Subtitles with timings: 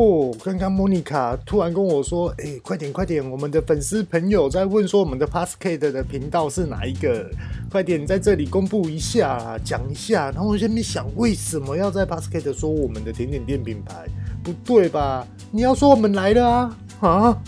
[0.00, 7.30] 哦，刚刚莫妮卡突然跟我说：“哎、快点快点，我们的粉丝朋友在问说我们的 p a s c a d e 的频道是哪一个？
[7.70, 14.06] 快点在这里公布一下，讲一下。”然后我就在想，为什么要在 p a s c a d e 说我们的甜点店品牌？
[14.42, 15.26] 不对吧？
[15.50, 17.38] 你要说我们来了啊啊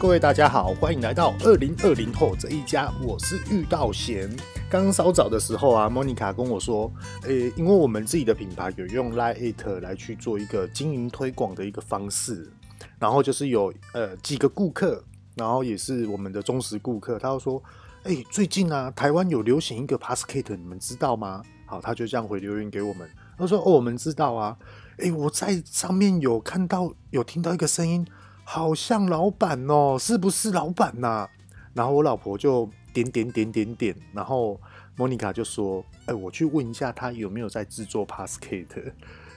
[0.00, 2.90] 各位大家好，欢迎来到二零二零后这一家。
[3.02, 4.34] 我是玉道贤。
[4.70, 6.90] 刚稍早的时候啊，莫妮卡跟我说，
[7.24, 12.50] 诶、因为我们自己的品牌有用 LINE@ 来去做一个经营推广的一个方式，
[12.98, 17.62] 然后就是有呃几个顾客，然后也是我们的忠实顾客，他就说，
[18.04, 21.42] 诶、最近啊，台湾有流行一个 Pasket，你们知道吗？
[21.66, 24.56] 好，他就这样回留言给我们，他说，哦，我们知道啊，
[24.96, 28.06] 诶、我在上面有看到，有听到一个声音。
[28.52, 31.28] 好像老板哦，是不是老板呐？
[31.72, 34.60] 然后我老婆就点点点点点，然后
[34.96, 38.66] 莫妮卡就说：“哎，我去问一下他有没有在制作 pascale。”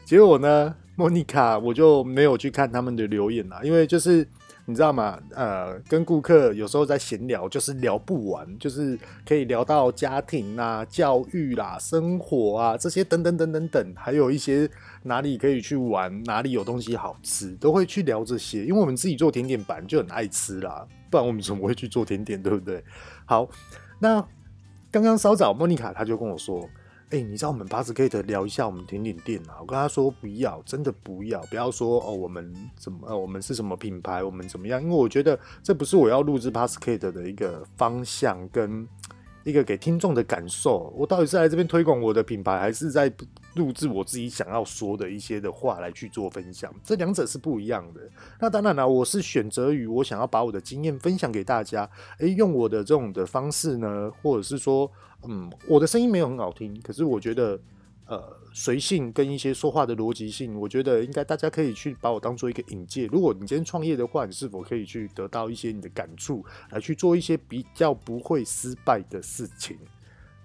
[0.04, 4.28] 结果呢，莫妮卡我就没有去看他们的留言啦，因为就是。
[4.66, 5.20] 你知道吗？
[5.36, 14.70] 呃，跟顾客有时候在闲聊，就是聊不完，就是可以聊到家庭啊、教育啦、生活啊这些等等等等等，还有一些
[15.04, 18.66] 哪里可以去玩，哪里有东西好吃，都会去聊这些。
[18.66, 22.82] 因为我们自己做甜点板就很爱吃啦，不然我们怎么会去做甜点，对不对？
[23.26, 23.50] 好，
[24.00, 24.26] 那
[24.90, 26.70] 刚刚稍早莫妮卡她就跟我说。
[27.14, 29.62] 哎、你知道我们 pascade 聊一下我们甜点店啊？
[29.62, 34.82] 我跟他说不要，真的不要，不要说哦，我们怎么，呃，我们是什么品牌，我们怎么样？
[34.82, 38.88] 因为我觉得这不是我要录制 pascade 的一个方向跟
[39.44, 40.92] 一个给听众的感受。
[40.98, 43.08] 我到底是来这边推广我的品牌，还是在
[43.56, 46.74] 录制我自己想要说的一些的话来去做分享？
[46.84, 48.02] 这两者是不一样的。
[48.40, 54.92] 那当然了，我是选择于我想要把我的经验分享给大家，哎、欸，用我的这种的方式呢，或者是说。
[55.26, 57.58] 嗯，我的声音没有很好听，可是我觉得，
[58.08, 58.22] 呃，
[58.54, 63.06] 随性跟一些说话的逻辑性，我觉得应该大家可以去把我当做一个引介。
[63.06, 69.78] 如果你今天创业的话，你是否可以去得到一些你的感触，来去做一些比较不会失败的事情？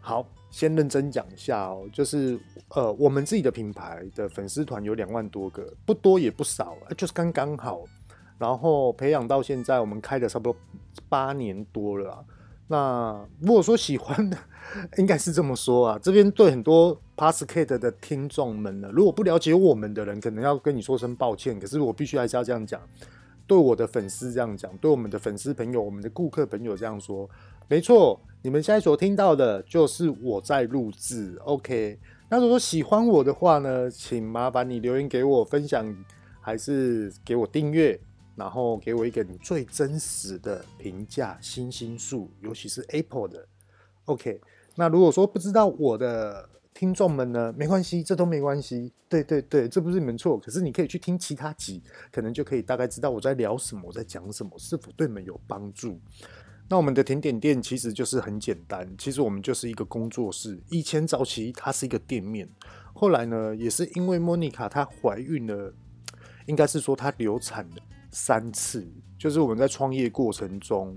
[0.01, 2.39] 好，先认真讲一下哦，就是
[2.71, 7.85] 呃，我们自己的品牌的粉丝团有两万多个，不多也不少，就是刚刚好。
[8.39, 10.57] 然后培养到现在，我们开了差不多
[11.09, 12.25] 八年多了啊。
[12.69, 14.39] 那如果说喜欢的，
[14.99, 15.99] 应该是这么说啊。
[16.01, 21.59] 这边对很多 Podcast 的听众们呢，如果不了解我们的人，可能要跟你说声抱歉。
[21.59, 22.81] 可是我必须还是要这样讲，
[23.49, 27.29] 对我的粉丝这样讲，对我们的粉丝朋友、我们的顾客朋友这样说，
[27.67, 28.21] 没错。
[28.43, 31.37] 你们现在所听到的就是我在录制。
[31.45, 31.99] OK，
[32.29, 35.85] 那如果喜欢我的话呢，请麻烦你留言给我分享，
[36.41, 37.99] 还是给我订阅。
[38.37, 43.45] 然后给我一个你最真实的评价，星星数，尤其是 Apple 的。
[44.05, 44.41] OK，
[44.77, 48.93] 那如果说不知道我的听众们呢，没关系，这都没关系。
[49.09, 56.01] 对对对，这不是你们错，可是你可以去听其他集，可能就可以大概知道我在聊什么，我在讲什么，是否对你们有帮助。
[56.69, 60.63] 那我们的甜点店其实就是很简单，其实我们就是一个工作室。
[60.71, 62.49] 以前早期它是一个店面，
[62.95, 65.75] 后来呢，也是因为莫妮卡她怀孕了，
[66.47, 67.83] 应该是说她流产了。
[68.13, 68.87] 三次，
[69.19, 70.97] 就是我们在创业过程中，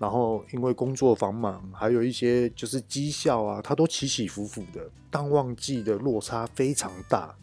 [0.00, 7.36] 然后因为工作繁忙，还有一些就是绩效啊，它都起起伏伏的，淡旺季的落差非常大。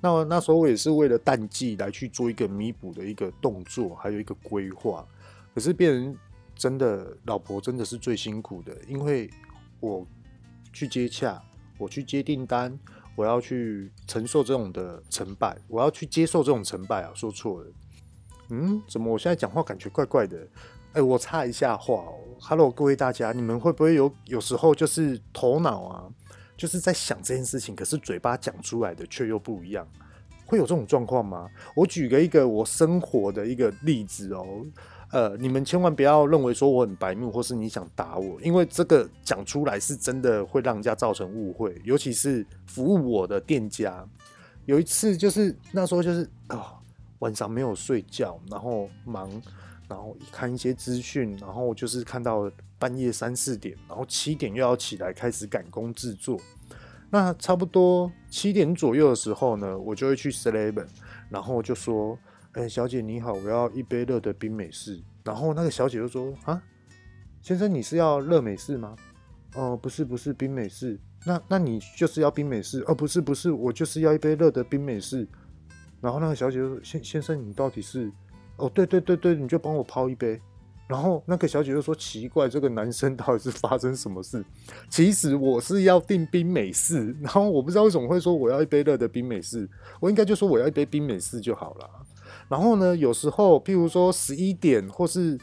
[0.00, 5.04] 那那时候我也是为了淡季来去做一个弥补的一个动作，还有一个规划。
[5.52, 6.16] 可是变成
[6.54, 9.28] 真的，老婆真的是最辛苦的，因为
[9.80, 10.06] 我
[10.72, 11.42] 去接洽，
[11.78, 12.78] 我去接订单，
[13.16, 17.66] 我要去承受这种的成败，我要去接受这种成败啊，说错了。
[18.50, 20.46] 嗯，怎么我现在讲话感觉怪怪的？
[21.00, 22.14] 我插一下话哦。
[22.40, 26.04] Hello，各位大家，你们会不会有有时候就是头脑啊，
[26.56, 29.86] 就是在想这件事情，可是嘴巴讲出来的却又不一样，
[30.46, 31.48] 会有这种状况吗？
[31.74, 34.46] 我举个一个我生活的一个例子哦。
[35.10, 44.06] 呃，你们千万不要认为说我很白目，或是你想打我，因为这个讲出来是真的会让人家造成误会，尤其是服务我的店家。
[44.66, 46.56] 有一次就是那时候就是啊。
[46.56, 46.64] 哦
[47.20, 49.28] 晚上没有睡觉，然后忙，
[49.88, 56.38] 然后看一些资讯，然后就是看到半夜三四点，然后七点又要起来开始赶工制作。
[57.10, 60.86] 那差不多七点左右的时候呢，我就会去 Seven，
[61.30, 62.18] 然后就说
[62.52, 65.00] ：“哎、小姐你好，我要一杯热的冰美式。
[65.24, 66.62] 然后那个小姐就说：“啊，
[67.40, 68.94] 先生你是要热美式吗？
[69.54, 71.00] 哦，不是不是冰美式。
[71.24, 72.84] 那那你就是要冰美式？
[72.86, 75.26] 哦，不是不是，我就是要一杯热的冰美式。”
[76.02, 78.12] 然后那个小姐就：“先先生你到底是？
[78.58, 80.40] 哦，对对对对，你就帮我泡一杯。”
[80.88, 84.42] 然后那个小姐就说：“奇怪，这个男生到底是发生什么事？
[84.88, 89.68] 其实我是要订冰美式，然后我不知道为什么会说我要一杯热的冰美式，
[90.00, 91.90] 我应该就说我要一杯冰美式就好了。”
[92.48, 95.38] 然后呢，有时候，譬如说十一点或是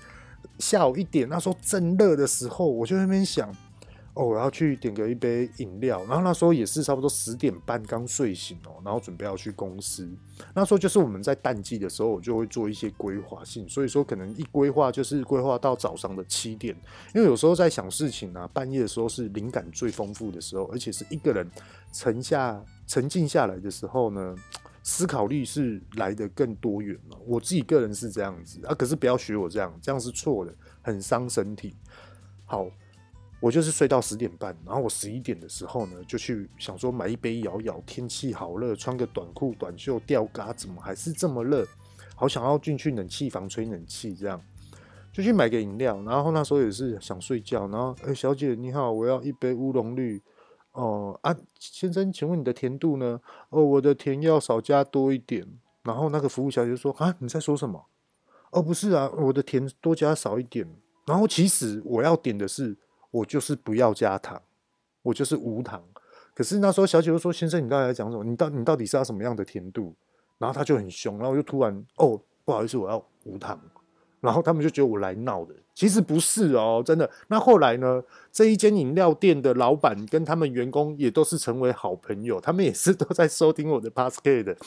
[0.58, 3.56] 下午一点，那时候正热的时候，我就在那边想，
[4.16, 6.00] 哦，我要去点个一杯饮料。
[6.06, 10.10] 然后那时候也是差不多十点半刚睡醒哦，然后准备要去公司。
[10.56, 16.76] 那时候就是我们在淡季的时候，我就会做一些规划性，所以说可能一规划就是规划到早上的七点，
[17.14, 21.50] 因为有时候在想事情啊，半夜的时候是灵感最丰富的时候，而且是一个人
[21.92, 24.36] 沉下沉静下来的时候呢。
[24.88, 30.54] 思考力是来的更多元了，我自己个人是这样子啊，可是不要学我这样，这样是错的，
[30.84, 31.76] 很伤身体。
[32.46, 32.68] 好，
[33.40, 41.66] 我就是睡到十点半，然后我十一点的时候呢，就去想说买一杯摇摇，天气好热，穿个短裤短袖吊嘎，怎么还是这么热？
[42.16, 44.42] 好想要进去冷气房吹冷气，这样
[45.12, 50.22] 就去买个饮料，然后那时候也是想睡觉，然后哎、小姐你好，我要一杯乌龙绿。
[50.72, 53.22] 哦啊，先生，请问你的甜度呢？
[53.50, 55.48] 哦，我的甜要少加多一点。
[55.84, 57.86] 然后那个服务小姐就说：“啊，你在说什么？
[58.52, 60.68] 哦，不是啊，我的甜多加少一点。
[61.06, 62.78] 然后其实我要点的是，
[63.16, 64.42] 我就是不要加糖，
[65.02, 65.82] 我就是无糖。
[66.34, 68.24] 可是那时候小姐就说：先生，你到底要讲什么？
[68.26, 69.96] 你到你到底是要什么样的甜度？
[70.38, 73.58] 然后他就很凶，然后我就突然哦，不好意思，我要无糖。
[74.25, 77.10] 然后他们就觉得我来闹的。”其实不是哦，真的。
[77.27, 78.01] 那后来呢？
[78.31, 84.57] 这一间饮料店的老板跟他们员工也都是成为好朋友，他们也是 都在收听我的 Podcast 的。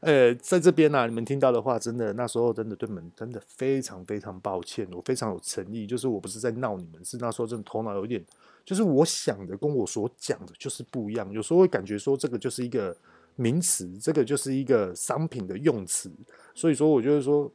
[0.00, 8.22] 呃，在这边呢、啊，你们听到的话，真的那时候真的对你们真的非常非常抱歉，我非常有诚意，就是我不是在闹你们，是那时候真的头脑有点，
[8.64, 12.94] 就是我想的跟我所讲的就是不一样，有时候会感觉说这个就是一个
[13.36, 16.10] 名词，这个就是一个商品的用词，
[16.54, 17.50] 所以说我就是说。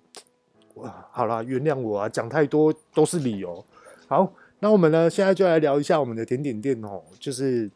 [0.75, 3.63] 哇， 好啦，原谅我啊，讲太多都是理由。
[4.07, 7.69] 好，那我们呢，现在就来聊一下我们的甜点店哦，就是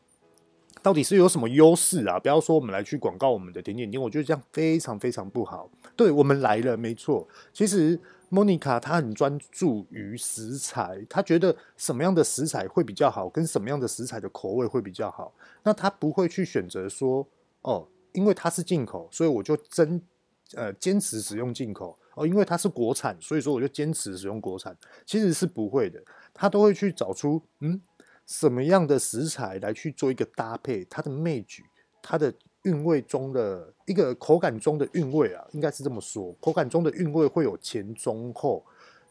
[0.81, 2.19] 到底是有什么优势啊？
[2.19, 5.69] 不要说我们来去广告我们的甜点店，我觉得这样非常非常不好。
[5.95, 7.27] 对，我们来了，没错。
[7.53, 7.99] 其实
[8.29, 15.33] 莫妮卡她很专注于食材，她觉得什么样的食材会比较好，跟什么样的食材的口味会比较好。
[15.63, 17.25] 那她不会去选择说，
[17.61, 20.01] 哦，因为它是进口，所以我就真
[20.53, 21.97] 呃坚持使用进口。
[22.15, 24.75] 哦，因为它是国产，所以说我就坚持使用国产。
[25.05, 26.01] 其实是不会的，
[26.33, 27.79] 他都会去找出嗯
[28.25, 31.63] 什么样的食材来去做一个搭配，它的魅举，
[32.01, 32.33] 它的
[32.63, 38.65] 韵味中的一个口感中的韵味啊，应该是这么说，口感中的韵味会有前中后。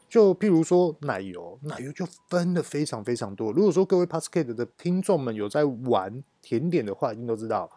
[0.08, 3.50] 就譬如说奶油，奶油就分的非常非常多。
[3.52, 7.68] 如果说各位 Podcast 的听众们有在玩甜点的话，一定都知道，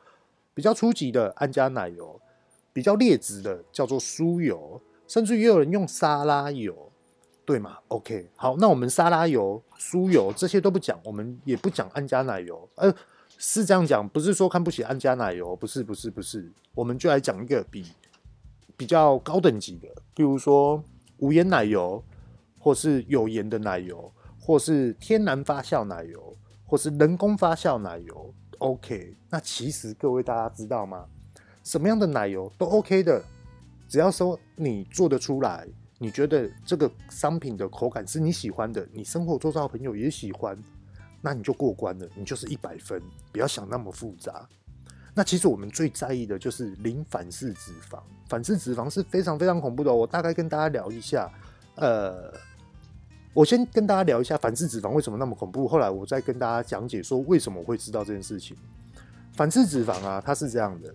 [0.54, 2.20] 比较初级的安佳奶油，
[2.72, 4.80] 比较劣质的叫做酥油。
[5.08, 6.92] 甚至也有人用沙拉油，
[7.46, 12.68] 对吗？OK，好，那我们沙拉油、酥油这些都不讲，我们也不讲安佳奶油。
[12.76, 12.94] 呃，
[13.38, 17.86] 是这样讲，不是说看不起安佳奶油，不是，不是，不是，我们就来讲一个比
[18.76, 20.84] 比较高等级的，比如说
[21.20, 22.04] 无盐奶油，
[22.60, 24.12] 或是有盐的奶油，
[24.42, 26.36] 或是天然发酵奶油，
[26.66, 28.34] 或是人工发酵奶油。
[28.58, 31.06] OK，那其实各位大家知道吗？
[31.64, 33.24] 什么样的奶油都 OK 的。
[33.88, 35.68] 只要说你做得出来，
[35.98, 40.58] 你觉得这个商品的口感是你喜欢的，你生活周遭朋友也喜欢，
[41.22, 43.02] 那你就过关了，你就是一百分。
[43.32, 44.48] 不要想那么复杂。
[45.16, 49.92] 那其实我们最在意的就是零反式脂肪，反式脂肪是非常非常恐怖的。
[49.94, 51.32] 我大概跟大家聊一下，
[51.76, 52.32] 呃，
[53.34, 58.56] 我先跟大家聊一下反式脂肪为什么那么恐怖，后来我再跟大家讲解说为什么我会知道这件事情。
[59.34, 60.94] 反式脂肪啊，它是这样的。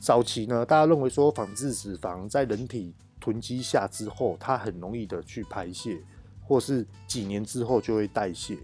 [0.00, 6.00] 早期呢，大家认为说反式脂肪在人体囤积下之后，它很容易的去排泄，
[6.42, 8.56] 或是几年之后就会代谢。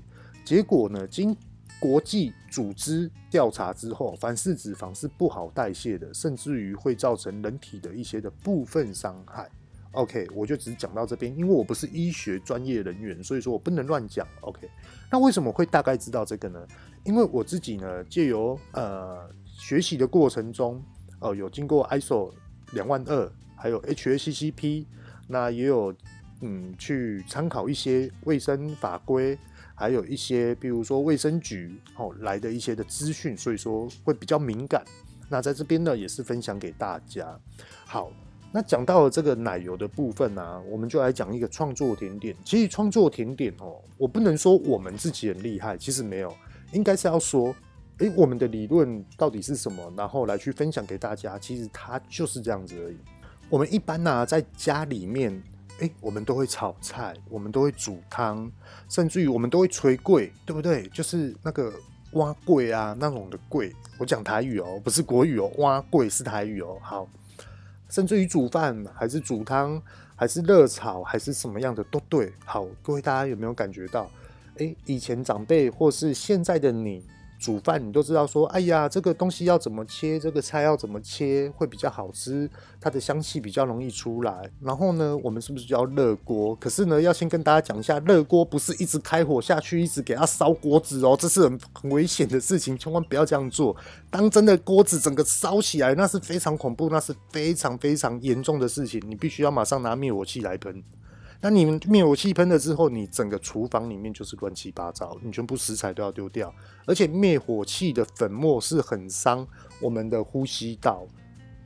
[0.46, 1.36] 结果呢，经
[1.78, 9.46] 国际组织调查之后，反式脂肪是不好代谢的，甚至于会造成人体的一些的部分伤害。
[9.92, 14.26] OK，我就只讲到这边，因为我不是医学专业人员，所以说我不能乱讲。
[14.40, 14.70] OK，
[15.10, 16.66] 那为什么会大概知道这个呢？
[17.04, 20.82] 因为我自己呢，借由呃学习的过程中。
[21.20, 22.32] 哦，有经过 ISO
[22.72, 24.86] 两万二，还有 HACCP，
[25.28, 25.94] 那也有
[26.40, 29.38] 嗯去参考一些卫生法规，
[29.74, 34.84] 还有一些比如说卫生局哦来的一些的资讯，所以说会比较敏感。
[35.28, 37.36] 那在这边呢，也是分享给大家。
[37.84, 38.12] 好，
[38.52, 42.36] 那讲到了这个奶油的部分呢、啊，我们就来讲一个创作甜点。
[42.44, 46.32] 其实创作甜点哦，我不能说我们自己很厉害，其实没有，
[46.72, 47.52] 应该是要说，
[47.98, 51.38] 诶，我们的理论到底是什么，然后来去分享给大家。
[51.38, 52.96] 其实它就是这样子而已。
[53.48, 55.42] 我们一般呢、在家里面，
[55.78, 58.52] 诶，我们都会炒菜，我们都会煮汤，
[58.88, 60.86] 甚至于我们都会捶柜，对不对？
[60.88, 61.72] 就是那个
[62.12, 63.74] 挖柜啊，那种的柜。
[63.98, 66.76] 我讲台语哦，不是国语哦，挖柜是台语哦。
[66.82, 67.08] 好，
[67.88, 69.80] 甚至于煮饭，还是煮汤，
[70.14, 72.30] 还是热炒，还是什么样的都对。
[72.44, 74.10] 好，各位大家有没有感觉到？
[74.56, 77.02] 诶，以前长辈或是现在的你。
[77.46, 82.50] 煮饭你都知道说，哎呀，这个东西要怎么切，这个菜要怎么切会比较好吃，
[82.80, 84.50] 它的香气比较容易出来。
[84.60, 86.56] 然后呢，我们是不是就要热锅？
[86.56, 93.76] 可是呢，要先跟大家讲一下，热锅不是一直开火下去，一直给它烧锅子哦，这是很很危险的事情，千万不要这样做。
[94.10, 100.82] 当真的锅子整个烧起来，那是非常恐怖，那是非常非常严重的事情，你必须要马上拿灭火器来喷。
[101.46, 106.52] 那你们灭火器喷了之后，你整个厨房里面就是乱七八糟，你全部食材都要丢掉。
[106.86, 109.46] 而且灭火器的粉末是很伤
[109.80, 111.06] 我们的呼吸道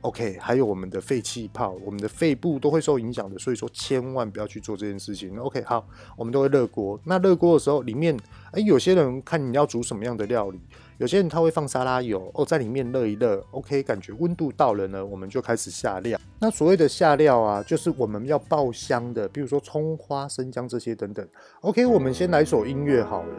[0.01, 3.39] ，OK，还有我们的肺气泡，我们的肺部都会受影响的。
[3.39, 5.35] 所以说，千万不要去做这件事情。
[5.39, 5.83] OK，好，
[6.15, 7.01] 我们都会热锅。
[7.03, 8.15] 那热锅的时候，里面
[8.51, 10.61] 哎、有些人看你要煮什么样的料理。
[11.01, 16.19] 有些人他会放沙拉油哦，在里面热一热，OK，感觉温度到了呢，我们就开始下料。
[16.39, 21.27] 那所谓的下料啊，就是我们要爆香的，比如说葱花、生姜这些等等。
[21.61, 23.35] OK，我们先来首音乐好了。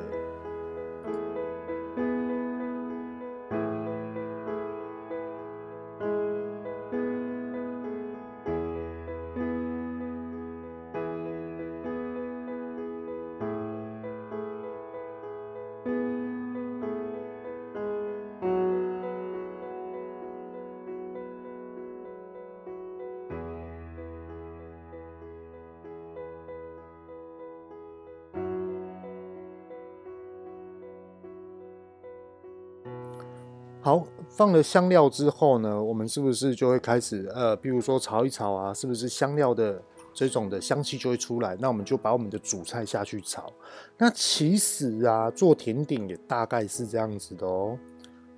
[33.84, 39.82] 好，放了香料之后呢，我们是不是就会开始呃，比如说炒一炒啊，是不是香料的
[40.14, 41.56] 这种的香气就会出来？
[41.58, 43.52] 那我们就把我们的主菜下去炒。
[43.98, 47.76] 那其实啊，做甜点也大概是这样子的哦。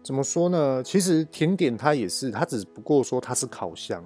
[0.03, 0.83] 怎么说呢？
[0.83, 4.03] 其实甜点它也是，它只不过说它是烤箱。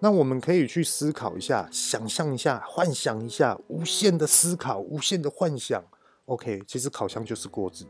[0.00, 5.80] 那我们可以去思考一下，想象一下，幻想一下，无限的思考，无限的幻想。
[6.24, 7.84] OK，其实烤箱就是锅子，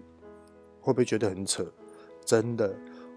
[0.83, 1.65] 会不会觉得很扯？
[2.23, 2.71] 真的。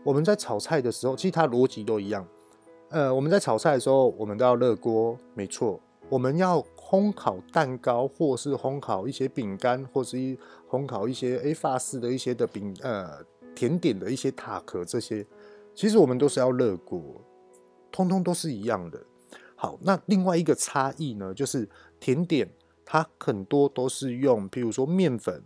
[0.04, 2.28] 我们在炒菜的时候，其实它逻辑都一样。
[2.90, 5.80] 呃，我们在炒菜的时候，我们都要热锅，没错。
[6.10, 10.38] 我们要烘烤蛋糕，或是烘烤一些饼干，或是一
[10.70, 13.24] 烘烤一些诶法式的一些的饼呃
[13.56, 15.26] 甜点的一些塔壳这些，
[15.74, 17.02] 其实我们都是要热锅，
[17.92, 19.02] 通通都是一样的。
[19.56, 21.68] 好，那另外一个差异呢，就是
[22.00, 22.48] 甜点
[22.86, 25.42] 它很多都是用，譬如说面粉。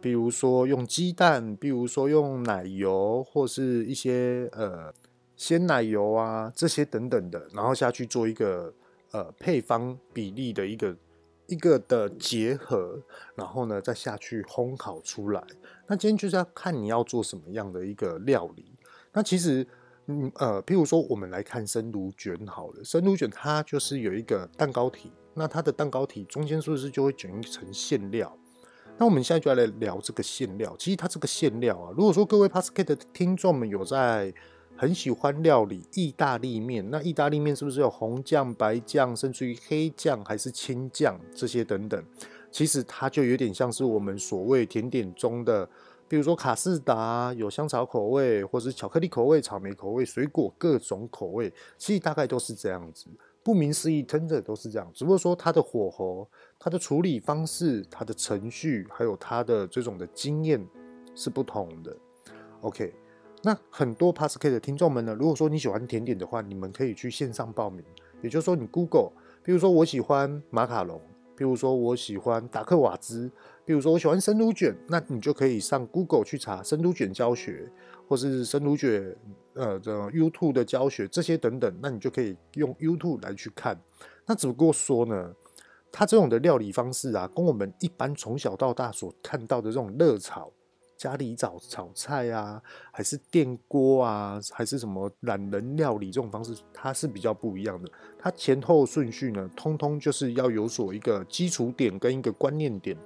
[0.00, 4.92] 比如说用鸡蛋，比如说用奶油，或是一些呃
[5.36, 8.72] 鲜奶油啊这些等等的，然后下去做一个
[9.10, 10.96] 呃配方比例的一个
[11.46, 13.02] 一个的结合，
[13.34, 15.42] 然后呢再下去烘烤出来。
[15.86, 18.64] 那今天就是要看你要做什么样的一个料理。
[19.12, 19.66] 那其实
[20.06, 28.36] 嗯呃，譬如说我们来看生炉卷好了，生炉卷它就是有一个蛋糕体，那它的蛋糕体中间是不是就会卷一层馅料？
[28.98, 30.74] 那我们现在就来聊这个馅料。
[30.76, 34.34] 其实它这个馅料啊，如果说各位 p a s c a t 的听众们有在
[34.76, 42.04] 很喜欢料理意大利面，那意大利面是不是有红酱、白酱，甚至于黑酱还是青酱这些等等？
[42.50, 45.68] 其实它就有点像是我们所谓甜点中的，
[46.08, 53.06] 比如说卡士达有香草口味，或是巧克力口味、草莓口味、水果各种口味，其实大概都是这样子。
[53.44, 56.28] 顾名思义，真的都是这样，只不过说它的火候、
[56.58, 60.66] 它的处理方式、它的程序，还有它的这种的经验
[61.14, 61.96] 是不同的。
[62.60, 62.92] OK，
[63.42, 67.84] 那很多 p a s c a 的听众们呢，如果说你喜欢甜点的话，你们可以去线上报名，
[68.22, 69.10] 也就是说你 Google，
[69.42, 71.00] 比如说我喜欢马卡龙，
[71.36, 73.30] 比如说我喜欢达克瓦兹，
[73.64, 77.70] 比如说我喜欢生乳卷，那你就可以上 Google 去查生乳卷教学。
[78.08, 79.14] 或是生乳卷，
[79.52, 83.78] 呃，这 YouTube 的教学这些等等，那你就可以用 YouTube 来去看。
[84.24, 85.34] 那只不过说呢，
[85.90, 90.50] 它这种的料理方式啊，跟我们一般从小到大所看到的这种热炒、
[90.96, 97.90] 家里炒炒菜啊，还是电锅啊，还是什么懒人料理这种方式，它是比较不一样的。
[98.18, 102.96] 它前后顺序呢，通通就是要有所一个基础点跟一个观念点。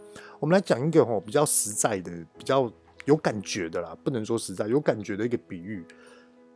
[0.41, 2.71] 我们来讲一个吼比较实在的，比较。
[3.05, 5.85] 有感觉的啦，不能说实在，有感觉的一个比喻。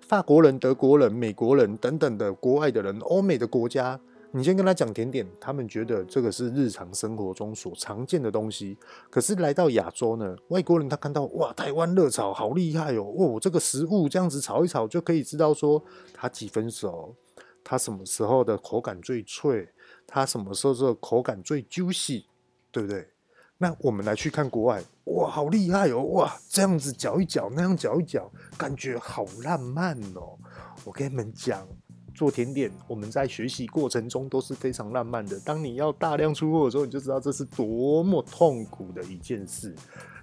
[0.01, 3.99] 法国人、德国人、美国人等等的国外的人，欧美的国家。
[4.33, 8.77] 你先跟他讲甜点，他们觉得这个是日常生活中所常见的东西。
[9.09, 17.15] 可是来到亚洲呢，外国人他看到哇，台湾热炒好厉害哦，哦，这个食物这样子炒一炒就可以知道说它几分熟，
[17.65, 19.67] 它什么时候的口感最脆，
[20.07, 22.25] 它什么时候这个口感最 juicy，
[22.71, 23.09] 对不对？
[23.59, 30.37] 那我们来去看国外，哇，好厉害哦，哇，这样子搅一搅，那样搅一搅，感觉好浪漫哦。
[30.85, 31.67] 我跟你们讲。
[32.17, 35.39] 做甜点，我们在学习过程中都是非常浪漫的。
[35.41, 39.75] 当你要大量出货的时候，你就知道这是多么痛苦的一件事。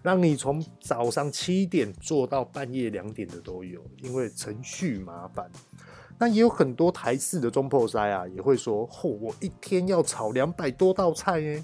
[0.02, 5.50] 让你从早上七点做到半夜两点的都有，因为程序麻烦。
[6.18, 11.64] 那也有很多台式的中破塞啊，也会说：嚯、哦，我一天要炒两百多道菜呢，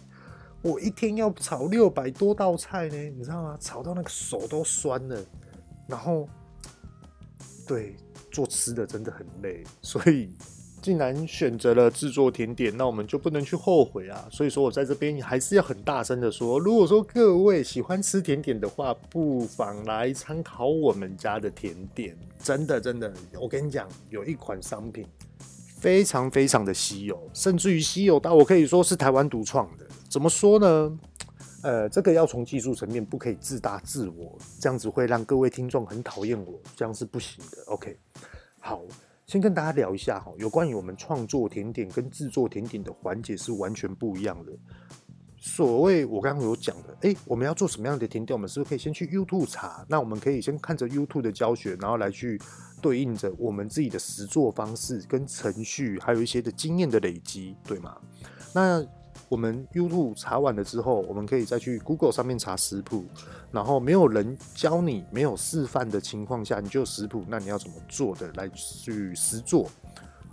[0.61, 3.57] 我一天要炒六百多道菜呢，你知道吗？
[3.59, 5.25] 炒到那个手都酸了，
[5.87, 6.29] 然后，
[7.67, 7.97] 对。
[8.31, 10.29] 做吃的真的很累，所以
[10.81, 14.25] 既然选择了制作甜点，那我们就不能去后悔啊！
[14.31, 22.17] 所以说我在这边还是要很大声的说，如果说各位喜欢吃甜点的话，不妨来参考我们家的甜点。
[22.41, 25.05] 真的真的，我跟你讲，有一款商品
[25.77, 29.85] 非常非常的稀有，甚至于稀有到我可以说是台湾独创的。
[30.09, 30.99] 怎么说呢？
[31.61, 37.63] 呃，这个要从技术层面，不可以自大自我，这样子会让各位听众很讨厌我，这样是不行的。
[37.67, 37.97] OK，
[38.59, 38.81] 好，
[39.25, 44.53] 先跟大家聊一下哈，有关于我们创作甜点跟制作甜点的环节是完全不一样的。
[45.41, 49.85] 所谓我刚刚有讲的，诶，我们要做什么样的甜点，我们是不是可以先去 YouTube 查？
[49.87, 52.39] 那我们可以先看着 YouTube 的教学，然后来去
[52.81, 57.97] 对应着我们自己的实作方式跟程序，还有一些的经验的累积，对吗？
[58.53, 58.85] 那
[59.29, 63.05] 我们 YouTube 查完了之后，我们可以再去 Google 上面查食谱，
[63.51, 69.69] 然后没有人教你、没有示范的情况下，你就有食谱，那你要怎么做的来去实做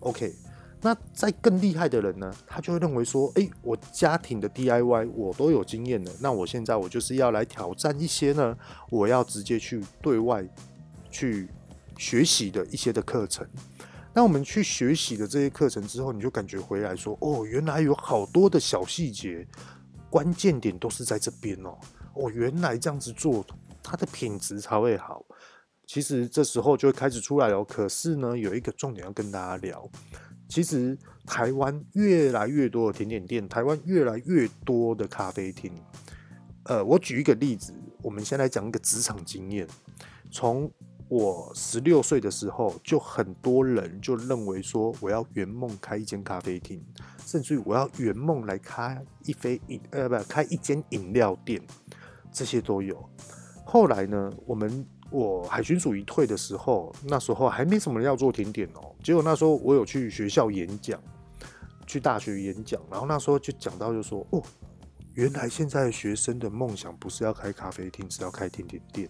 [0.00, 0.34] ？OK，
[0.80, 8.56] 那再更厉害的人呢，他就会认为说，诶，我家庭的 DIY 我都有经验了，那我现在我就是要来挑战一些呢，
[8.90, 10.42] 我要直接去对外
[11.10, 11.50] 去
[11.99, 13.47] 学习的一些的课程。
[14.16, 19.46] 当我们去学习的这些课程之后，你就感觉回来说：“哦，原来有好多的小细节，
[20.08, 21.76] 关键点都是在这边哦。
[22.14, 23.44] 哦，原来这样子做，
[23.82, 25.22] 它的品质才会好。
[25.86, 27.62] 其实这时候就会开始出来了。
[27.62, 29.86] 可是呢，有一个重点要跟大家聊。
[30.48, 35.70] 其实台湾越来越多的甜点店，台湾越来越多的咖啡厅。
[36.64, 39.68] 呃，我举一个例子，我们先来讲一个职场经验，
[40.32, 40.72] 从。
[41.08, 46.82] 我十六岁的时候，就很多人就认为说，我要圆梦开一间咖啡厅，
[47.25, 51.62] 甚至于我要圆梦来开一杯饮呃，不开一间饮料店，
[52.32, 53.08] 这些都有。
[53.64, 58.92] 后来呢，我们我海巡署一退的时候，那时候还没什么人要做甜点哦。
[59.04, 61.00] 结果那时候我有去学校演讲，
[61.86, 64.42] 去大学演讲，然后那时候就讲到就说，哦，
[65.14, 69.08] 原来现在学生的梦想不是要开咖啡厅，是要开甜点店。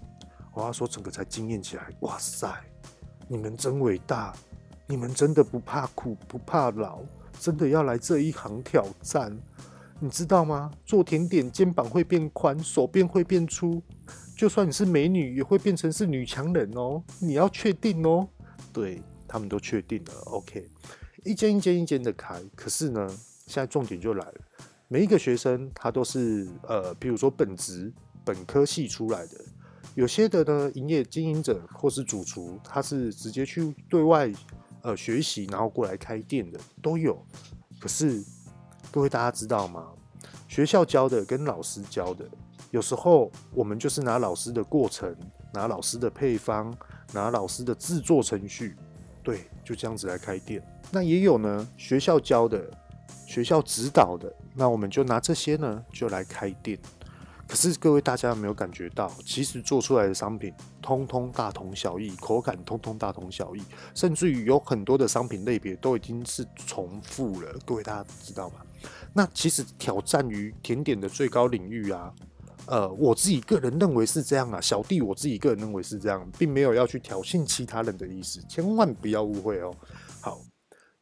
[0.56, 1.86] 我要说，整个才惊艳起来！
[2.00, 2.50] 哇塞，
[3.28, 4.34] 你们真伟大，
[4.86, 7.00] 你们真的不怕苦不怕老，
[7.38, 9.38] 真的要来这一行挑战，
[10.00, 10.72] 你知道吗？
[10.86, 13.82] 做甜点肩膀会变宽，手变会变粗，
[14.34, 17.02] 就算你是美女，也会变成是女强人哦。
[17.18, 18.26] 你要确定哦。
[18.72, 20.66] 对，他们都确定了，OK。
[21.22, 23.06] 一间一间一间的开，可是呢，
[23.46, 24.34] 现在重点就来了，
[24.88, 27.92] 每一个学生他都是呃，比如说本职
[28.24, 29.32] 本科系出来的。
[29.96, 34.30] 有些的呢，营业经营者或是主厨，他是直接去对外
[34.82, 37.18] 呃学习，然后过来开店的都有。
[37.80, 38.22] 可是
[38.92, 39.86] 各位大家知道吗？
[40.46, 42.28] 学校教的跟老师教的，
[42.70, 45.16] 有时候我们就是拿老师的过程，
[45.54, 46.76] 拿老师的配方，
[47.14, 48.76] 拿老师的制作程序，
[49.22, 50.62] 对，就这样子来开店。
[50.90, 52.70] 那也有呢，学校教的，
[53.26, 56.78] 学校指导的，那我们就拿这些呢，就来开店。
[57.48, 63.62] 可是各位大家有没有感觉到，其实做出来的商品通通大同小异，口感通通大同小异，
[63.94, 67.56] 甚至于有很多的商品类别都已经是重复了。
[67.64, 68.56] 各位大家知道吗？
[69.12, 72.12] 那其实挑战于甜点的最高领域啊，
[72.66, 79.72] 呃，我自己个人认为是这样啊，小弟我自己个人认为是这样，并没有要去挑衅其他人的意思，千万不要误会哦。
[80.20, 80.40] 好，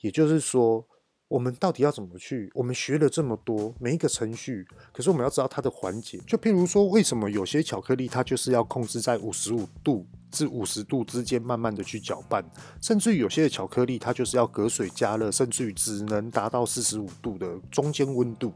[0.01, 0.87] 也就是说。
[1.35, 2.49] 我们到底要怎么去？
[2.55, 6.17] 我们学了这么多，每一个程序，可是我们要知道它的环节。
[6.29, 12.45] 就譬如说，为什么有些巧克力它就是要控制在五十五度至五十度之间，慢慢的去搅拌，
[12.81, 18.53] 甚至于有些的巧克力它就是要隔水加热，甚至于只能达到四十五度的中间温度，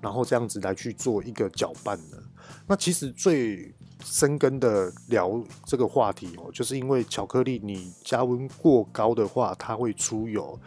[0.00, 2.18] 然后这样子来去做一个搅拌呢？
[2.66, 3.72] 那其实最
[4.04, 10.58] 深根的聊这个话题哦，就是因为巧克力你加温过高的话，它会出油，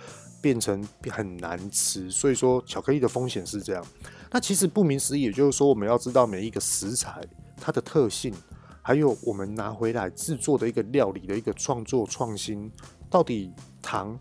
[0.41, 2.09] 变成很难吃。
[2.11, 3.85] 所以说巧克力的风险是这样。
[4.31, 7.21] 那其实顾名思义，也就是说我们要知道每一个食材
[7.57, 8.33] 它的特性，
[8.81, 12.71] 还有我们拿回来制作的一个料理的一个创作创新，
[13.09, 14.17] 到底糖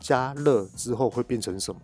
[0.00, 1.80] 加热之后会变成什么？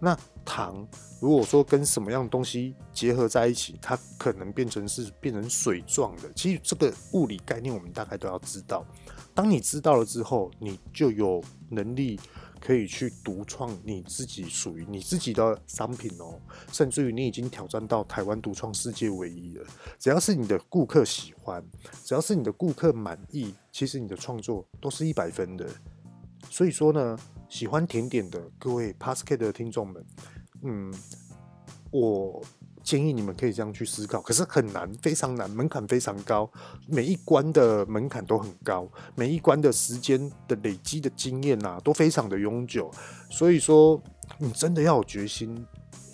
[0.00, 0.86] 那糖
[1.20, 6.30] 如果说跟什么样的东西结合在一起，它可能变成是变成水状的。
[6.34, 8.84] 其实这个物理概念我们大概都要知道。
[9.32, 12.20] 当你知道了之后，你就有能力
[12.64, 16.40] 可以去独创你自己属于你自己的商品哦。
[16.72, 19.66] 甚至于你已经挑战到台湾独创世界唯一了。
[19.98, 21.62] 只要是你的顾客喜欢，
[22.02, 25.68] 只要是你的顾客满意，其实你的创作都是一百分的。
[26.48, 27.18] 所以说呢。
[27.46, 30.04] 喜欢甜点的各位 Podcast 的听众们，
[30.62, 30.92] 嗯，
[31.92, 32.42] 我
[32.84, 36.48] 建议你们可以这样去思考，可是很难，非常难，门槛非常高，
[36.86, 42.90] 每一关的门槛都很高，每一关的时间的累积的经验呐、都非常的永久。
[43.30, 44.00] 所以说，
[44.38, 45.66] 你真的要有决心，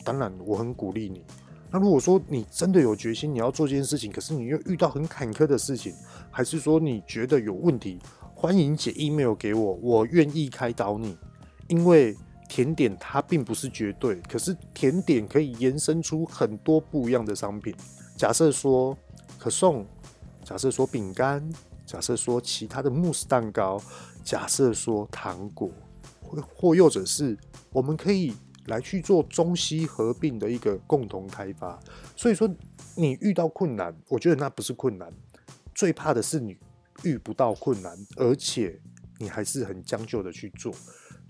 [0.05, 1.25] 当然我很鼓励你。
[1.73, 5.93] 那如果说你真的有决心，你要做这件事情，可是你又遇到很坎坷的事情，
[6.31, 7.99] 还是说你觉得有问题，
[8.35, 11.19] 欢迎写 email 给我，我愿意开导你。
[11.69, 12.17] 因为
[12.51, 17.73] 甜点它并不是绝对，可是甜点可以延伸出很多不一样的商品。
[18.17, 18.99] 假设说
[19.39, 19.87] 可颂，
[20.45, 21.49] 假设说饼干，
[21.87, 23.81] 假设说其他的慕斯蛋糕，
[24.25, 25.71] 假设说糖果，
[26.21, 27.39] 或或又者是
[27.71, 28.35] 我们可以
[28.67, 31.79] 来去做中西合并的一个共同开发。
[32.17, 32.53] 所以说，
[32.97, 35.13] 你遇到困难，我觉得那不是困难，
[35.73, 36.57] 最怕的是你
[37.05, 38.81] 遇不到困难，而且
[39.19, 40.75] 你还是很将就的去做。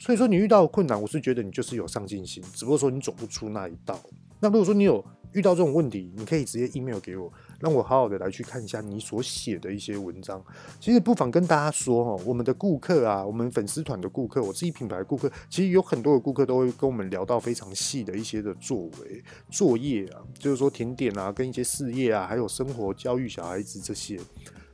[0.00, 4.00] 所以说你遇到困难，我是觉得你就是有上进心，只不过说你走不出那一道。
[4.40, 10.42] 那如果说你有遇到这种问题，你可以直接 email 给我，让我好好的来去看一下你所写的一些文章。
[10.80, 24.18] 其实不妨跟大家说哦，我们的顾客啊，我们粉丝团的顾客，我自己品牌的顾客，其实有很多的顾客都会跟我们聊到非常细的一些的作为作业啊，就是说甜点啊，跟一些事业啊，还有生活教育小孩子这些。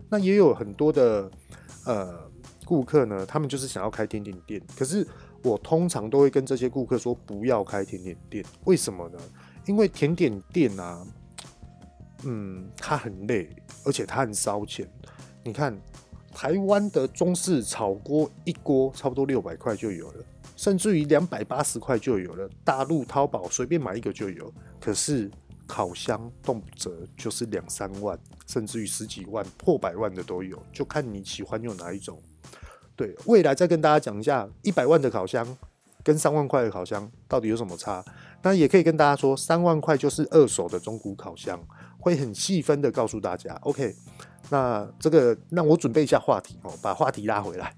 [0.09, 1.29] 那也有很多的
[1.85, 2.31] 呃。
[2.67, 5.07] 顾客呢，他们就是想要开甜点店，可是
[5.43, 9.19] 我通常都会跟这些顾客说不要开甜点店，为什么呢？
[9.67, 11.07] 因为甜点店啊，
[12.25, 13.49] 嗯，它很累，
[13.85, 14.85] 而且它很烧钱。
[15.45, 15.81] 你看，
[16.35, 20.25] 台湾的中式炒锅一锅差不多六百块就有了，
[20.57, 24.53] 甚至于两百八十块就有了，大陆淘宝随便买一个就有。
[24.81, 25.31] 可是
[25.69, 32.21] 烤箱动辄就是两三万，甚至于十几万、破百万的都有，就看你喜欢用哪一种。
[32.97, 35.47] 对，未来再跟大家讲一下，一百万的烤箱
[36.03, 38.03] 跟三万块的烤箱到底有什么差？
[38.43, 41.61] 那也可以跟大家说，三万块就是二手的中古烤箱，
[41.99, 43.53] 会很细分的告诉大家。
[43.63, 43.95] OK，
[44.51, 47.75] 那这个让我准备一下话题哦，把话题拉回来。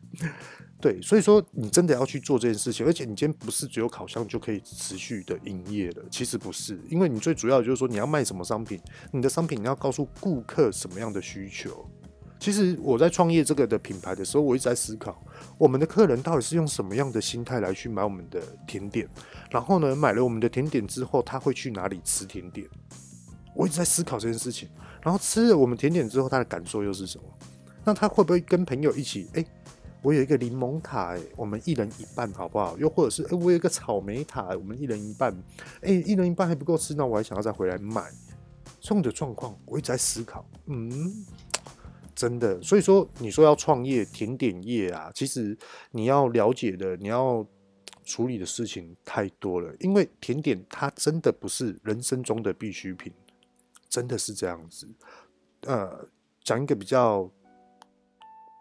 [0.80, 11.90] 对，所以说你真的要去做这件事情，而且你今天不是只有烤箱就可以持续的营业了，其实不是，因为你最主要就是说你要卖什么商品，你的商品你要告诉顾客什么样的需求。
[12.38, 15.20] 其实我在创业这个的品牌的时候，我一直在思考，
[15.58, 19.08] 我们的客人到底是用什么样的心态来去买我们的甜点，
[19.50, 22.66] 然后呢，买了我们的甜点之后，他会去哪里吃甜点？
[23.54, 24.68] 我一直在思考这件事情。
[25.02, 27.24] 然后吃了我们甜点之后，他的感受又是什么？
[27.84, 29.28] 那他会不会跟朋友一起？
[29.34, 29.44] 哎，
[30.02, 32.76] 我有一个柠檬塔，我们一人一半好不好？
[32.78, 35.36] 又或者是，哎，我有一个草莓塔，我们一人一半，
[35.80, 38.04] 哎，一人一半还不够吃，那我还想要再回来买。
[38.80, 41.24] 这样的状况，我一直在思考，嗯。
[42.18, 45.56] 真的，所以说你说要创业甜点业啊，其实
[45.92, 47.46] 你要了解的、你要
[48.04, 49.72] 处理的事情太多了。
[49.78, 53.12] 因为甜点它真的不是人生中的必需品，
[53.88, 54.88] 真的是这样子。
[55.60, 56.08] 呃，
[56.42, 57.30] 讲一个比较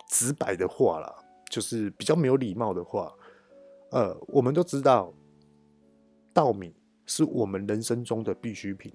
[0.07, 1.11] 直白的话啦，
[1.49, 3.11] 就是比较没有礼貌的话。
[3.89, 5.11] 呃，我们都知道
[6.31, 6.75] 稻米
[7.07, 8.93] 是我们人生中的必需品。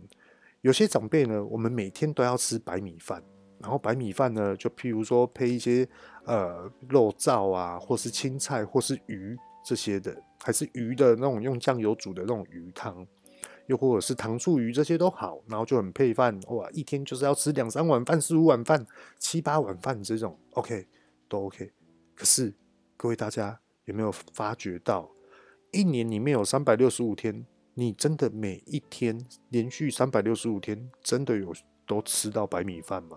[0.61, 3.25] 有些长辈呢，我们每天都要吃白米饭。
[3.63, 5.89] 然后白米饭呢，就譬如说配一些
[6.25, 13.07] 呃肉燥啊，或是青菜，或是鱼这些的，还是鱼的那种用酱油煮的那种鱼汤，
[13.69, 18.85] 又或者是糖醋鱼这些都好，然后就很配饭，哇，一天就是要吃两三碗饭、四五碗饭、
[19.19, 20.89] 七八碗饭这种，OK，
[21.29, 21.71] 都 OK。
[22.17, 22.53] 可是
[22.97, 25.09] 各位大家有没有发觉到，
[25.71, 31.55] 一年里面有三百六十五天，你真的每一天连续三百六十五天，真的有
[31.87, 33.17] 都吃到白米饭吗？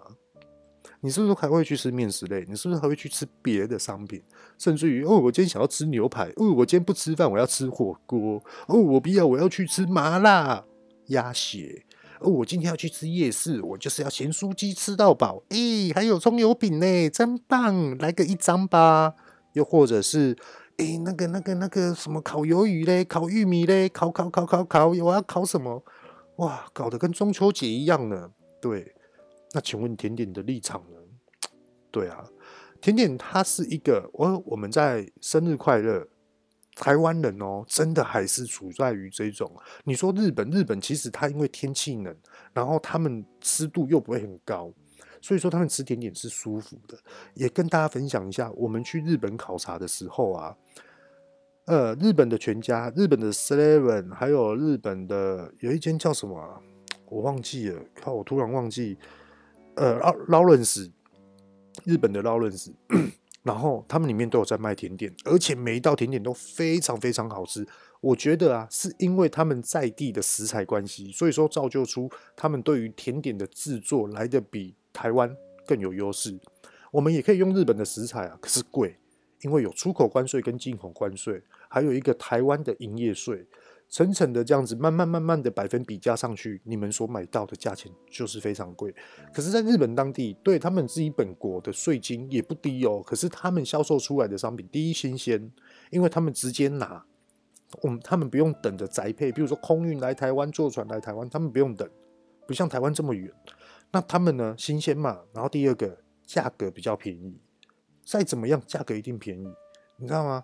[1.06, 2.44] 你是不是还会去吃面食类？
[2.50, 4.20] 你是不是还会去吃别的商品？
[4.58, 10.66] 甚至于哦，我今天想要吃牛排，哦，我今天不吃饭，我要吃火锅，哦，我不要，我要去吃麻辣。
[11.10, 11.86] 鸭血。
[12.22, 15.44] 哦，我今天要去吃夜市，我就是要咸酥鸡吃到饱。
[15.50, 17.96] 诶，还有葱油饼呢，真棒！
[18.00, 19.14] 来个一张吧。
[19.54, 20.36] 又或者是，
[20.78, 25.84] 诶，那个、那个、那个什么烤鱿鱼嘞，烤玉米嘞，烤烤烤烤烤，我要烤什么？
[26.38, 28.32] 哇，搞得跟中秋节一样呢。
[28.60, 28.95] 对，
[29.56, 30.98] 那请问甜点的立场呢？
[31.90, 32.30] 对啊，
[32.82, 36.06] 甜点它是一个，我我们在生日快乐。
[36.76, 39.50] 台湾人哦，真的还是处在于这种。
[39.86, 42.14] 你说日本，日本其实它因为天气冷，
[42.52, 44.70] 然后他们湿度又不会很高，
[45.22, 46.98] 所以说他们吃甜点是舒服的。
[47.34, 50.58] 也跟大家分享一下，我们去日本考察的时候啊，
[51.68, 56.62] 呃，日本的全家、日本的 Seven，还有日本的有一间叫什么，
[57.06, 58.98] 我忘记了，靠，我突然忘记，
[59.76, 60.92] 呃，劳劳伦斯，
[61.84, 62.74] 日本的劳伦斯。
[63.44, 67.64] 然后他们里面都有在卖甜点，而且每一道甜点都非常非常好吃。
[68.02, 75.32] 我觉得啊，是因为他们在地的食材关系，所以说造就出他们对于甜点的制作来得比台湾
[75.68, 76.36] 更有优势。
[76.92, 78.98] 我们也可以用日本的食材啊，可是贵，
[79.42, 83.46] 因为有出口关税跟进口关税，还有一个台湾的营业税。
[83.88, 88.94] 层层的这样子，慢慢慢慢的百分比加上去，你们所买到的价钱就是非常贵。
[89.34, 93.02] 可是，在日本当地，对他们自己本国的税金也不低哦。
[93.06, 95.50] 可是，他们销售出来的商品，第一新鲜，
[95.92, 97.06] 因为他们直接拿，
[97.84, 101.90] 我们他们不用等着宅配，比如说空运来台湾，坐船来台湾，他们不用等，
[102.46, 103.32] 不像台湾这么远。
[103.92, 105.22] 那他们呢，新鲜嘛。
[105.32, 107.40] 然后第二个，价格比较便宜，
[108.04, 109.48] 再怎么样，价格一定便宜，
[109.96, 110.44] 你知道吗？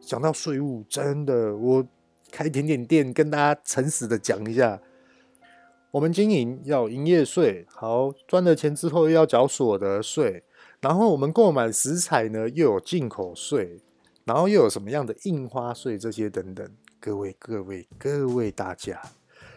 [0.00, 1.86] 讲到税务，真的我。
[2.30, 4.80] 开甜点店，跟大家诚实的讲一下，
[5.90, 10.42] 我们经营要营业税，好，赚了钱之后又要缴所得税，
[10.80, 13.80] 然后我们购买食材呢又有进口税，
[14.24, 16.68] 然后又有什么样的印花税这些等等，
[17.00, 19.00] 各位各位各位大家，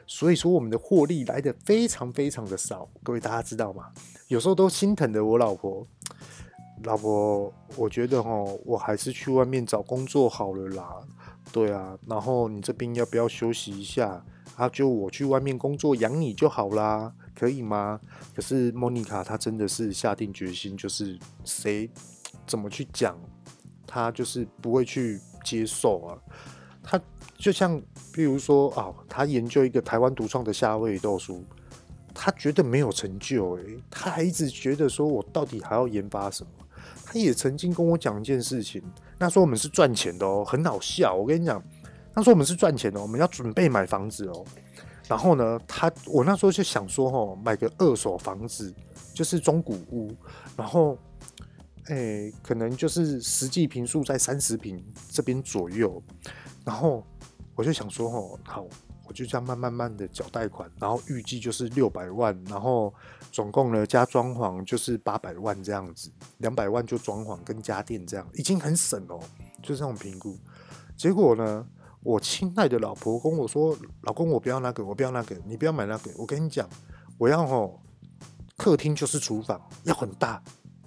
[0.07, 3.91] 所以说我们的获利来的非常非常的少，各位大家知道吗？
[4.27, 5.86] 有时候都心疼的我老婆，
[6.83, 10.99] 老婆，我觉得哦，我还是去外面找工作好了啦。
[11.53, 14.25] 对啊，然后你这边要不要休息一下？
[14.55, 17.99] 啊，就我去外面工作养你就好啦，可以吗？
[18.35, 21.87] 可是莫妮卡她真的是下定决心，就是谁
[22.47, 23.15] 怎么去讲，
[23.85, 26.17] 她就是不会去接受啊。
[26.81, 26.99] 她
[27.37, 27.79] 就像
[28.11, 31.39] 比如说啊，她研究一个台湾独创的夏威夷豆酥，
[32.15, 36.49] 她觉得没有成就，诶，她还一直觉得说我到底还要研发什么？
[37.05, 38.81] 他也曾经跟我讲一件事情，
[39.23, 41.15] 那时候我们是赚钱的哦，很好笑。
[41.15, 41.63] 我跟你讲，
[42.13, 44.43] 那时候我们是赚钱的，我们要准备买房子哦。
[45.07, 48.75] 然后呢，他我那时候就想说，哦，买个二手房子，
[49.13, 50.13] 就是中古屋，
[50.57, 50.97] 然后，
[51.86, 56.03] 哎，可能就是实际坪数在三十坪这边左右。
[56.65, 57.01] 然后
[57.55, 58.67] 我就想说，哦，好。
[59.05, 62.91] 我就这样慢慢慢的缴贷款，然后预计就是六百万，然后
[63.33, 69.19] 总共呢加装潢就是八百万这样子，两百万就装潢跟家电这样，已经很省哦，
[69.63, 70.37] 就这种评估。
[70.95, 71.65] 结果呢，
[72.03, 76.11] 我亲爱的老婆跟我说：“老公，我不要那个，我不要那个，你不要买那个。
[76.15, 76.69] 我跟你讲，
[77.17, 77.73] 我要哦，
[78.55, 80.39] 客厅就是厨房要很大，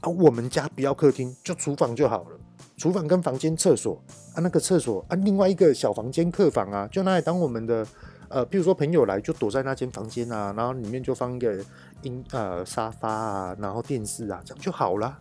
[0.02, 2.38] 啊，我们家不要客厅，就厨房就好了。”
[2.78, 4.00] 厨房跟房间、厕所
[4.34, 7.84] 啊，那个厕所啊，另外一个小房间、客房啊，就拿来当我们的
[8.28, 11.64] 呃，比如说朋友来就躲在那间房间啊，然后里面就放一个
[12.02, 15.18] 音呃沙发啊，然后电视啊，这样就好了，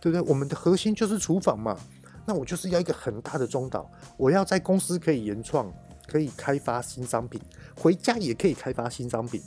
[0.00, 0.30] 对不对？
[0.30, 1.76] 我们的核心就是厨房嘛，
[2.26, 5.72] 那我就是要一个很大的中岛，我要在公司可以原创，
[6.06, 7.40] 可以开发新商品，
[7.76, 9.42] 回家也可以开发新商品，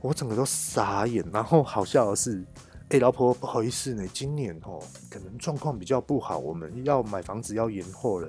[0.00, 2.44] 我整个都傻眼，然后好笑的是。
[2.90, 4.80] 哎、老婆，不好意思呢，今年哦，
[5.10, 8.26] 可能状况比较不好，我们要买房子要延后了，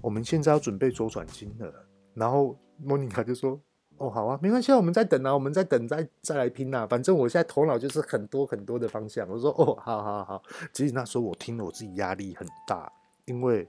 [0.00, 1.72] 我们现在要准备周转金了。
[2.12, 3.60] 然后莫妮卡就说
[3.98, 12.92] ：“哦，好啊，没关系，我们在等啊，我们在等，再再来拼啊，反正我现在头脑就是很多很多的方向。”我说：“哦，好好好。”其实那时候我听了，我自己压力很大，
[13.26, 13.68] 因为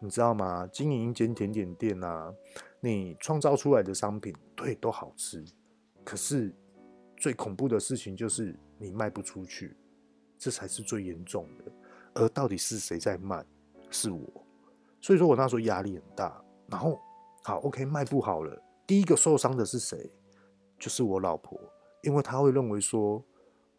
[0.00, 0.68] 你知道吗？
[0.72, 2.32] 经营一间甜点店啊，
[2.80, 5.44] 你创造出来的商品对都好吃，
[6.04, 6.54] 可是
[7.16, 8.58] 最恐怖的事情就是。
[8.82, 9.76] 你卖不出去，
[10.38, 11.70] 这才是最严重的。
[12.14, 13.44] 而到底是谁在卖？
[13.90, 14.26] 是我。
[15.02, 16.42] 所以说我那时候压力很大。
[16.66, 16.98] 然后，
[17.42, 18.60] 好，OK，卖不好了。
[18.86, 20.10] 第一个受伤的是谁？
[20.78, 21.58] 就是我老婆，
[22.02, 23.22] 因为她会认为说，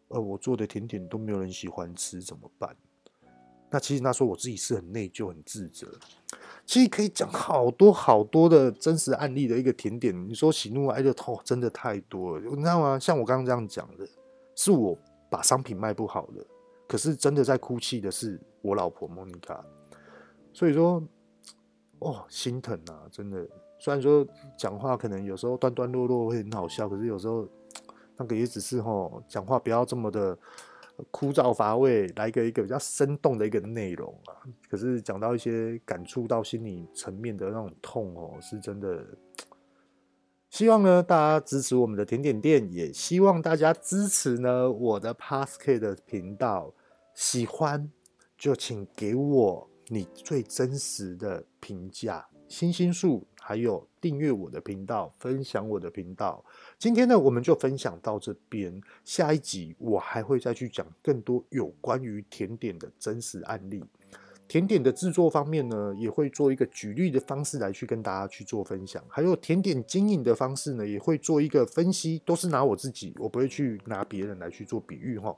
[0.08, 2.76] 呃，我做的甜点都没有人喜欢吃，怎么办？
[3.70, 5.86] 那其实那时候我自己是很内疚、很自责。
[6.66, 10.14] 其实可以讲好多好多的真实案例的一个甜点。
[10.28, 12.98] 你说喜怒哀乐痛，真的太多了，你知道吗？
[12.98, 14.08] 像我刚刚这样讲的。
[14.54, 14.96] 是我
[15.30, 16.46] 把商品卖不好了，
[16.86, 19.64] 可是真的在哭泣的是我老婆莫妮卡，
[20.52, 21.02] 所以说，
[22.02, 23.46] 哦，心疼啊，真的。
[23.78, 27.48] 虽然说讲话可能有时候断断落落会很好笑，可是有时候
[28.16, 30.38] 那个也只是吼，讲话不要这么的
[31.10, 34.38] 枯燥乏味，来一个一个比较生动的一个内容啊。
[34.68, 39.04] 可是讲到一些感触到心理层面的那种痛哦，是真的。
[40.50, 46.74] 希望呢大家支持我们的甜点店，也希望大家支持呢我的 Podcast 的频道。
[47.14, 47.90] 喜欢
[48.38, 52.26] 就请给我你最真实的评价。
[52.48, 56.42] 星星数，还有订阅我的频道，分享我的频道。
[56.78, 58.80] 今天呢，我们就分享到这边。
[59.04, 63.84] 下一集我还会再去讲更多有关于甜点的真实案例。
[64.48, 69.04] 甜点的制作方面呢，也会做一个举例的方式来去跟大家去做分享。
[69.10, 75.36] 还有甜点经营的方式呢，也会做一个分析，都是拿我自己，我不会去拿别人来去做比喻哈，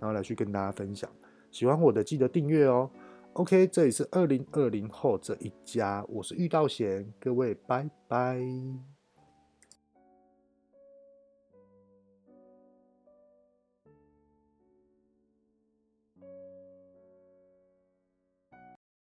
[0.00, 1.08] 然后来去跟大家分享。
[1.52, 2.90] 喜欢我的记得订阅哦。
[3.34, 8.38] OK，这里是二零二零后这一家，我是玉道贤，各位拜拜。